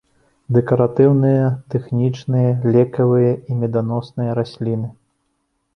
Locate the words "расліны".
4.43-4.89